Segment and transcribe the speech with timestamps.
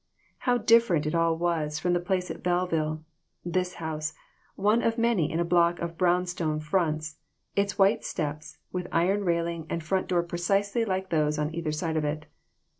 [0.49, 3.03] How different it all was from the place at Belleville
[3.45, 4.15] this house,
[4.55, 7.17] one of many in a block of brown stone fronts,
[7.55, 11.97] its white steps, with iron railing and front door precisely like those on either side
[11.97, 12.25] of it.